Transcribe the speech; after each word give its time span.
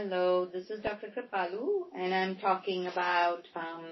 Hello, 0.00 0.44
this 0.46 0.70
is 0.70 0.80
Dr. 0.80 1.08
Kripalu, 1.08 1.86
and 1.92 2.14
I'm 2.14 2.36
talking 2.36 2.86
about 2.86 3.42
um, 3.56 3.84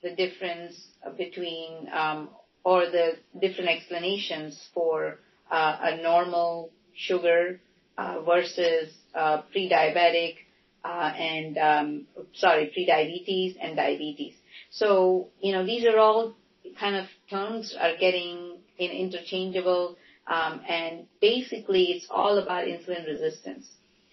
the 0.00 0.14
difference 0.14 0.86
between 1.18 1.88
um, 1.92 2.28
or 2.62 2.82
the 2.82 3.14
different 3.40 3.68
explanations 3.70 4.68
for 4.72 5.18
uh, 5.50 5.78
a 5.80 6.00
normal 6.00 6.70
sugar 6.94 7.60
uh, 7.98 8.20
versus 8.22 8.94
uh, 9.16 9.42
pre-diabetic 9.50 10.36
uh, 10.84 11.12
and 11.18 11.58
um, 11.58 12.06
sorry, 12.34 12.70
pre-diabetes 12.72 13.56
and 13.60 13.74
diabetes. 13.74 14.34
So 14.70 15.30
you 15.40 15.50
know 15.50 15.66
these 15.66 15.84
are 15.86 15.98
all 15.98 16.36
kind 16.78 16.94
of 16.94 17.06
terms 17.28 17.76
are 17.80 17.96
getting 17.98 18.58
in 18.78 18.90
interchangeable, 18.92 19.96
um, 20.28 20.60
and 20.68 21.08
basically 21.20 21.86
it's 21.86 22.06
all 22.08 22.38
about 22.38 22.66
insulin 22.66 23.08
resistance. 23.08 23.68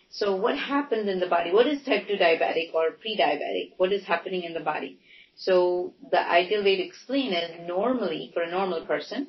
So 0.10 0.36
what 0.36 0.58
happens 0.58 1.08
in 1.08 1.20
the 1.20 1.28
body? 1.28 1.52
What 1.52 1.68
is 1.68 1.84
type 1.84 2.08
2 2.08 2.16
diabetic 2.16 2.74
or 2.74 2.92
pre-diabetic? 2.92 3.74
What 3.78 3.94
is 3.94 4.04
happening 4.06 4.44
in 4.44 4.54
the 4.54 4.60
body? 4.60 5.00
So 5.36 5.94
the 6.12 6.20
ideal 6.20 6.64
way 6.64 6.78
to 6.78 6.84
explain 6.84 7.32
is 7.34 7.68
normally 7.68 8.32
for 8.34 8.42
a 8.42 8.50
normal 8.50 8.86
person, 8.86 9.28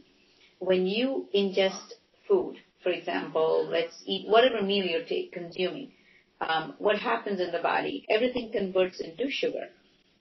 when 0.59 0.87
you 0.87 1.29
ingest 1.35 1.93
food, 2.27 2.57
for 2.83 2.91
example, 2.91 3.69
let's 3.71 4.02
eat 4.07 4.29
whatever 4.29 4.62
meal 4.62 4.85
you're 4.85 5.29
consuming, 5.33 5.93
um, 6.41 6.74
what 6.79 6.99
happens 6.99 7.41
in 7.41 7.52
the 7.52 7.60
body? 7.60 8.07
Everything 8.09 8.51
converts 8.51 9.01
into 9.01 9.30
sugar. 9.30 9.69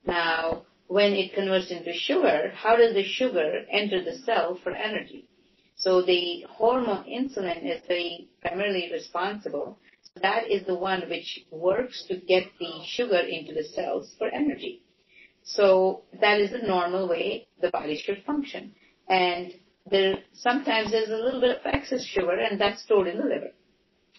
Now, 0.05 0.63
when 0.87 1.13
it 1.13 1.33
converts 1.33 1.71
into 1.71 1.93
sugar, 1.93 2.51
how 2.55 2.75
does 2.75 2.93
the 2.93 3.03
sugar 3.03 3.65
enter 3.71 4.03
the 4.03 4.17
cell 4.25 4.59
for 4.61 4.71
energy? 4.71 5.29
So 5.75 6.01
the 6.01 6.45
hormone 6.49 7.05
insulin 7.05 7.63
is 7.63 7.81
very 7.87 8.27
primarily 8.41 8.89
responsible. 8.91 9.77
That 10.21 10.49
is 10.49 10.65
the 10.65 10.75
one 10.75 11.03
which 11.09 11.45
works 11.51 12.05
to 12.07 12.17
get 12.17 12.43
the 12.59 12.83
sugar 12.85 13.19
into 13.19 13.53
the 13.53 13.63
cells 13.63 14.13
for 14.17 14.27
energy. 14.27 14.81
So 15.43 16.03
that 16.19 16.39
is 16.39 16.51
the 16.51 16.67
normal 16.67 17.07
way 17.07 17.47
the 17.61 17.69
body 17.69 17.97
should 17.97 18.23
function. 18.25 18.73
And 19.07 19.53
there 19.89 20.19
sometimes 20.33 20.91
there's 20.91 21.09
a 21.09 21.15
little 21.15 21.41
bit 21.41 21.57
of 21.57 21.65
excess 21.65 22.05
sugar, 22.05 22.37
and 22.37 22.59
that's 22.59 22.83
stored 22.83 23.07
in 23.07 23.17
the 23.17 23.23
liver 23.23 23.51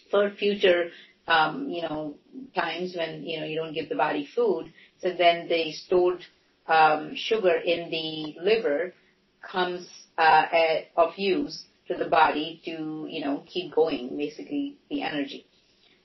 for 0.09 0.29
future, 0.31 0.89
um, 1.27 1.69
you 1.69 1.81
know, 1.81 2.15
times 2.53 2.95
when 2.95 3.23
you 3.23 3.39
know 3.39 3.45
you 3.45 3.55
don't 3.55 3.73
give 3.73 3.89
the 3.89 3.95
body 3.95 4.27
food. 4.35 4.71
So 4.99 5.13
then 5.17 5.47
the 5.47 5.71
stored 5.71 6.23
um, 6.67 7.13
sugar 7.15 7.55
in 7.55 7.89
the 7.89 8.35
liver 8.41 8.93
comes 9.41 9.87
uh, 10.17 10.45
at, 10.51 10.91
of 10.95 11.17
use 11.17 11.65
to 11.87 11.95
the 11.95 12.09
body 12.09 12.61
to 12.65 13.07
you 13.09 13.23
know 13.23 13.43
keep 13.47 13.73
going, 13.73 14.17
basically 14.17 14.77
the 14.89 15.01
energy. 15.03 15.45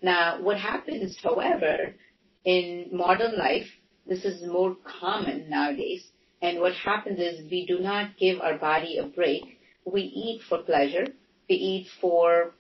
Now, 0.03 0.41
what 0.43 0.59
happens, 0.59 1.17
however, 1.23 1.95
in 2.45 2.89
modern 2.93 3.37
life, 3.37 3.67
this 4.07 4.25
is 4.25 4.43
more 4.43 4.77
common 5.01 5.49
nowadays. 5.49 6.07
And 6.43 6.61
what 6.61 6.75
happens 6.75 7.19
is 7.19 7.51
we 7.51 7.67
do 7.67 7.81
not 7.81 8.17
give 8.19 8.41
our 8.41 8.59
body 8.59 8.99
a 8.99 9.05
break. 9.05 9.59
We 9.85 10.03
eat 10.03 10.43
for 10.49 10.59
pleasure. 10.59 11.07
We 11.49 11.57
eat 11.57 11.89
for, 12.01 12.53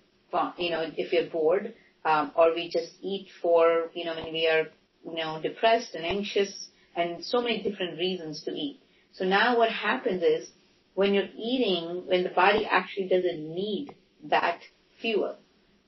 you 0.58 0.70
know, 0.70 0.90
if 0.96 1.12
we're 1.12 1.30
bored, 1.30 1.74
um, 2.04 2.32
or 2.36 2.54
we 2.54 2.70
just 2.70 2.92
eat 3.00 3.28
for, 3.42 3.90
you 3.94 4.04
know, 4.04 4.14
when 4.14 4.32
we 4.32 4.46
are, 4.48 4.68
you 5.04 5.16
know, 5.16 5.40
depressed 5.42 5.94
and 5.94 6.04
anxious, 6.04 6.68
and 6.94 7.24
so 7.24 7.40
many 7.40 7.62
different 7.62 7.98
reasons 7.98 8.42
to 8.44 8.50
eat. 8.52 8.80
So 9.12 9.24
now 9.24 9.58
what 9.58 9.70
happens 9.70 10.22
is 10.22 10.48
when 10.94 11.14
you're 11.14 11.28
eating, 11.36 12.04
when 12.06 12.22
the 12.22 12.30
body 12.30 12.66
actually 12.66 13.08
doesn't 13.08 13.54
need 13.54 13.94
that 14.24 14.60
fuel, 15.00 15.36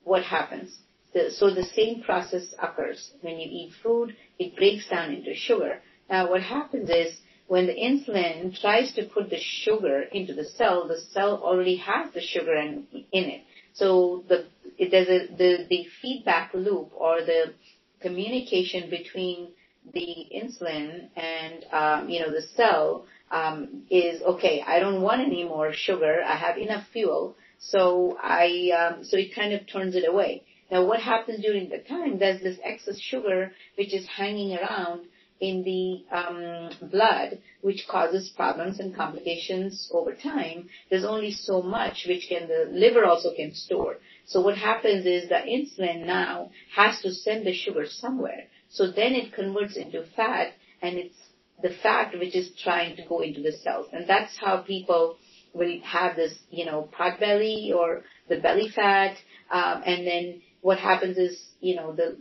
what 0.03 0.23
happens? 0.23 0.77
So 1.13 1.53
the 1.53 1.67
same 1.75 2.01
process 2.03 2.53
occurs. 2.61 3.11
When 3.21 3.39
you 3.39 3.47
eat 3.49 3.73
food, 3.81 4.15
it 4.37 4.55
breaks 4.55 4.87
down 4.89 5.13
into 5.13 5.33
sugar. 5.35 5.81
Now 6.09 6.29
what 6.29 6.41
happens 6.41 6.89
is 6.89 7.17
when 7.47 7.65
the 7.65 7.73
insulin 7.73 8.59
tries 8.59 8.93
to 8.93 9.05
put 9.05 9.29
the 9.31 9.39
sugar 9.39 10.01
into 10.01 10.33
the 10.33 10.45
cell, 10.45 10.87
the 10.87 11.01
cell 11.11 11.41
already 11.43 11.77
has 11.77 12.13
the 12.13 12.21
sugar 12.21 12.55
in, 12.55 12.85
in 13.11 13.23
it. 13.23 13.41
So 13.73 14.23
the, 14.27 14.45
it, 14.77 14.91
there's 14.91 15.07
a, 15.07 15.35
the, 15.35 15.65
the 15.67 15.87
feedback 16.01 16.53
loop 16.53 16.91
or 16.95 17.21
the 17.21 17.53
communication 18.01 18.89
between 18.89 19.49
the 19.93 20.27
insulin 20.35 21.09
and, 21.15 21.65
um, 21.71 22.09
you 22.09 22.19
know, 22.19 22.31
the 22.31 22.43
cell 22.55 23.05
um, 23.31 23.83
is, 23.89 24.21
okay, 24.21 24.63
I 24.65 24.79
don't 24.79 25.01
want 25.01 25.21
any 25.21 25.43
more 25.43 25.73
sugar. 25.73 26.21
I 26.23 26.35
have 26.35 26.57
enough 26.57 26.85
fuel. 26.93 27.35
So 27.59 28.17
I, 28.21 28.69
um, 28.77 29.03
so 29.03 29.17
it 29.17 29.33
kind 29.35 29.53
of 29.53 29.67
turns 29.67 29.95
it 29.95 30.07
away. 30.07 30.43
Now 30.71 30.85
what 30.85 30.99
happens 30.99 31.41
during 31.41 31.69
the 31.69 31.79
time, 31.79 32.19
there's 32.19 32.41
this 32.41 32.57
excess 32.63 32.99
sugar 32.99 33.51
which 33.77 33.93
is 33.93 34.07
hanging 34.07 34.57
around 34.57 35.07
in 35.39 35.63
the 35.63 36.03
um, 36.15 36.89
blood, 36.89 37.39
which 37.61 37.85
causes 37.89 38.29
problems 38.35 38.79
and 38.79 38.95
complications 38.95 39.89
over 39.93 40.13
time. 40.13 40.69
There's 40.89 41.05
only 41.05 41.31
so 41.31 41.61
much 41.61 42.05
which 42.07 42.27
can 42.27 42.47
the 42.47 42.69
liver 42.71 43.05
also 43.05 43.33
can 43.33 43.53
store. 43.53 43.97
So 44.25 44.41
what 44.41 44.57
happens 44.57 45.05
is 45.05 45.29
the 45.29 45.35
insulin 45.35 46.05
now 46.05 46.51
has 46.75 47.01
to 47.01 47.11
send 47.11 47.47
the 47.47 47.53
sugar 47.53 47.85
somewhere. 47.87 48.45
So 48.69 48.91
then 48.91 49.13
it 49.13 49.33
converts 49.33 49.77
into 49.77 50.05
fat, 50.15 50.53
and 50.81 50.97
it's 50.97 51.17
the 51.61 51.71
fat 51.81 52.13
which 52.19 52.35
is 52.35 52.51
trying 52.61 52.95
to 52.97 53.03
go 53.07 53.21
into 53.21 53.41
the 53.41 53.53
cells, 53.63 53.87
and 53.91 54.07
that's 54.07 54.37
how 54.37 54.57
people 54.57 55.17
will 55.53 55.79
have 55.83 56.15
this, 56.15 56.37
you 56.51 56.65
know, 56.65 56.83
pot 56.91 57.19
belly 57.19 57.73
or 57.75 58.03
the 58.27 58.39
belly 58.39 58.69
fat, 58.69 59.15
um, 59.49 59.81
and 59.85 60.05
then 60.05 60.41
what 60.61 60.77
happens 60.79 61.17
is, 61.17 61.41
you 61.59 61.75
know, 61.75 61.93
the, 61.93 62.17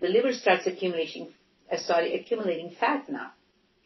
the, 0.00 0.08
liver 0.08 0.32
starts 0.32 0.66
accumulating, 0.66 1.28
uh, 1.70 1.76
sorry, 1.78 2.18
accumulating 2.18 2.74
fat 2.78 3.08
now. 3.08 3.32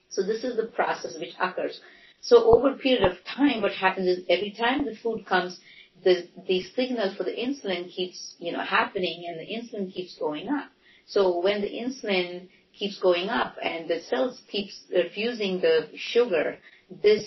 So 0.09 0.22
this 0.22 0.44
is 0.44 0.56
the 0.56 0.66
process 0.66 1.16
which 1.19 1.34
occurs. 1.41 1.81
So 2.20 2.44
over 2.44 2.70
a 2.70 2.78
period 2.78 3.10
of 3.10 3.16
time, 3.25 3.62
what 3.62 3.72
happens 3.72 4.06
is 4.06 4.25
every 4.28 4.53
time 4.53 4.84
the 4.84 4.94
food 4.94 5.26
comes, 5.26 5.59
the, 6.04 6.28
the 6.47 6.62
signal 6.76 7.15
for 7.16 7.25
the 7.25 7.32
insulin 7.32 7.91
keeps, 7.91 8.34
you 8.38 8.53
know, 8.53 8.60
happening 8.60 9.25
and 9.28 9.41
the 9.41 9.47
insulin 9.47 9.93
keeps 9.93 10.16
going 10.19 10.49
up. 10.49 10.70
So 11.06 11.41
when 11.41 11.60
the 11.60 11.69
insulin 11.69 12.49
keeps 12.72 12.99
going 13.00 13.28
up 13.28 13.56
and 13.62 13.88
the 13.88 14.00
cells 14.09 14.41
keeps 14.49 14.81
refusing 14.94 15.60
the 15.60 15.88
sugar, 15.97 16.59
this 17.03 17.25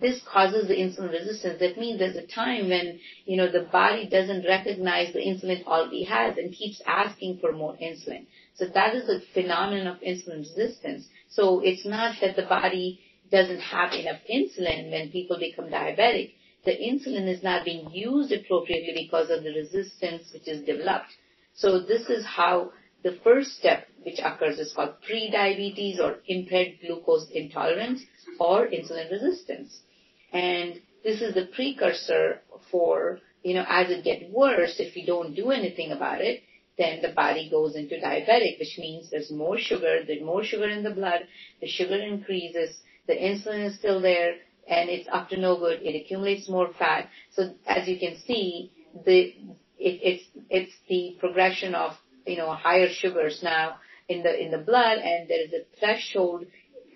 this 0.00 0.20
causes 0.32 0.68
the 0.68 0.74
insulin 0.74 1.12
resistance. 1.12 1.60
That 1.60 1.78
means 1.78 1.98
there's 1.98 2.16
a 2.16 2.26
time 2.26 2.68
when, 2.68 2.98
you 3.26 3.36
know, 3.36 3.50
the 3.50 3.68
body 3.70 4.08
doesn't 4.08 4.46
recognize 4.46 5.12
the 5.12 5.20
insulin 5.20 5.60
it 5.60 5.66
already 5.66 6.04
has 6.04 6.38
and 6.38 6.52
keeps 6.52 6.80
asking 6.86 7.38
for 7.40 7.52
more 7.52 7.74
insulin. 7.74 8.26
So 8.54 8.66
that 8.74 8.94
is 8.94 9.06
the 9.06 9.22
phenomenon 9.34 9.86
of 9.86 10.00
insulin 10.00 10.38
resistance. 10.38 11.06
So 11.28 11.60
it's 11.60 11.84
not 11.84 12.16
that 12.20 12.36
the 12.36 12.46
body 12.46 13.00
doesn't 13.30 13.60
have 13.60 13.92
enough 13.92 14.20
insulin 14.30 14.90
when 14.90 15.10
people 15.10 15.38
become 15.38 15.66
diabetic. 15.66 16.32
The 16.64 16.72
insulin 16.72 17.28
is 17.28 17.42
not 17.42 17.64
being 17.64 17.90
used 17.92 18.32
appropriately 18.32 18.94
because 18.94 19.30
of 19.30 19.42
the 19.42 19.52
resistance 19.52 20.32
which 20.32 20.48
is 20.48 20.64
developed. 20.64 21.12
So 21.54 21.80
this 21.80 22.08
is 22.08 22.24
how 22.24 22.72
the 23.02 23.18
first 23.24 23.56
step 23.58 23.86
which 24.04 24.18
occurs 24.22 24.58
is 24.58 24.72
called 24.74 24.94
pre-diabetes 25.06 26.00
or 26.00 26.16
impaired 26.26 26.78
glucose 26.80 27.28
intolerance 27.32 28.02
or 28.38 28.66
insulin 28.66 29.10
resistance. 29.10 29.80
And 30.32 30.80
this 31.04 31.20
is 31.20 31.34
the 31.34 31.46
precursor 31.54 32.42
for, 32.70 33.18
you 33.42 33.54
know, 33.54 33.64
as 33.68 33.90
it 33.90 34.04
gets 34.04 34.24
worse, 34.32 34.76
if 34.78 34.94
we 34.94 35.04
don't 35.04 35.34
do 35.34 35.50
anything 35.50 35.92
about 35.92 36.20
it, 36.20 36.42
then 36.78 37.02
the 37.02 37.12
body 37.12 37.50
goes 37.50 37.76
into 37.76 37.96
diabetic, 37.96 38.58
which 38.58 38.78
means 38.78 39.10
there's 39.10 39.30
more 39.30 39.58
sugar, 39.58 40.00
there's 40.06 40.22
more 40.22 40.42
sugar 40.42 40.68
in 40.68 40.82
the 40.82 40.90
blood, 40.90 41.20
the 41.60 41.68
sugar 41.68 41.96
increases, 41.96 42.80
the 43.06 43.14
insulin 43.14 43.66
is 43.66 43.76
still 43.76 44.00
there, 44.00 44.36
and 44.68 44.88
it's 44.88 45.08
up 45.12 45.28
to 45.28 45.38
no 45.38 45.58
good, 45.58 45.80
it 45.82 46.00
accumulates 46.00 46.48
more 46.48 46.70
fat. 46.78 47.08
So 47.32 47.54
as 47.66 47.86
you 47.88 47.98
can 47.98 48.16
see, 48.26 48.72
the, 49.04 49.34
it, 49.78 50.00
it's, 50.02 50.24
it's 50.48 50.72
the 50.88 51.16
progression 51.20 51.74
of, 51.74 51.92
you 52.26 52.36
know, 52.36 52.52
higher 52.52 52.88
sugars 52.90 53.40
now 53.42 53.76
in 54.08 54.22
the, 54.22 54.42
in 54.42 54.50
the 54.50 54.58
blood, 54.58 54.98
and 54.98 55.28
there 55.28 55.44
is 55.44 55.52
a 55.52 55.78
threshold, 55.78 56.44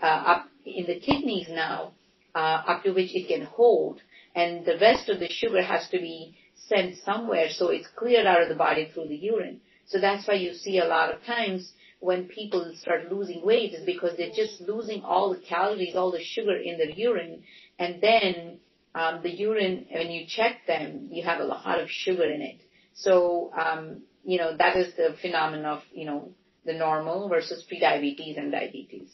uh, 0.02 0.06
up 0.06 0.48
in 0.64 0.86
the 0.86 1.00
kidneys 1.00 1.48
now, 1.48 1.92
uh, 2.34 2.62
up 2.66 2.82
to 2.82 2.92
which 2.92 3.14
it 3.14 3.28
can 3.28 3.46
hold, 3.46 4.00
and 4.34 4.64
the 4.66 4.78
rest 4.78 5.08
of 5.08 5.20
the 5.20 5.28
sugar 5.28 5.62
has 5.62 5.88
to 5.88 5.98
be 5.98 6.36
sent 6.68 6.96
somewhere 7.04 7.48
so 7.50 7.68
it's 7.68 7.86
cleared 7.96 8.26
out 8.26 8.42
of 8.42 8.48
the 8.48 8.54
body 8.54 8.90
through 8.92 9.08
the 9.08 9.16
urine. 9.16 9.60
So 9.86 10.00
that's 10.00 10.26
why 10.26 10.34
you 10.34 10.52
see 10.52 10.78
a 10.78 10.84
lot 10.84 11.14
of 11.14 11.24
times 11.24 11.72
when 12.00 12.26
people 12.26 12.72
start 12.80 13.10
losing 13.10 13.44
weight 13.44 13.72
is 13.72 13.86
because 13.86 14.16
they're 14.16 14.34
just 14.34 14.60
losing 14.60 15.02
all 15.02 15.32
the 15.32 15.40
calories, 15.40 15.94
all 15.94 16.10
the 16.10 16.22
sugar 16.22 16.56
in 16.56 16.76
their 16.76 16.90
urine, 16.90 17.42
and 17.78 18.02
then 18.02 18.58
um, 18.94 19.20
the 19.22 19.30
urine, 19.30 19.86
when 19.90 20.10
you 20.10 20.26
check 20.28 20.66
them, 20.66 21.08
you 21.10 21.22
have 21.24 21.40
a 21.40 21.44
lot 21.44 21.80
of 21.80 21.88
sugar 21.88 22.24
in 22.24 22.42
it. 22.42 22.60
So, 22.96 23.52
um, 23.56 24.02
you 24.24 24.38
know, 24.38 24.56
that 24.56 24.76
is 24.76 24.94
the 24.96 25.14
phenomenon 25.20 25.66
of, 25.66 25.82
you 25.92 26.06
know, 26.06 26.32
the 26.64 26.72
normal 26.72 27.28
versus 27.28 27.62
pre-diabetes 27.62 28.36
and 28.36 28.50
diabetes. 28.50 29.10